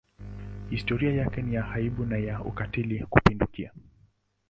[0.71, 3.73] Historia yake ni ya aibu na ya ukatili kupindukia.